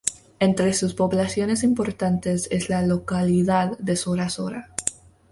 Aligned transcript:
Entre 0.39 0.73
sus 0.73 0.95
poblaciones 0.95 1.61
importantes 1.61 2.47
es 2.49 2.69
la 2.69 2.81
Localidad 2.81 3.77
de 3.77 3.95
Sora 3.95 4.29
Sora. 4.29 4.73